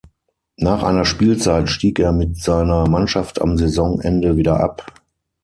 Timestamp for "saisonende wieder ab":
3.55-4.91